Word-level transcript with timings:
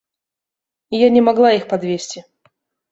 І 0.95 1.03
я 1.05 1.11
не 1.19 1.25
магла 1.29 1.49
іх 1.59 1.63
падвесці. 1.77 2.29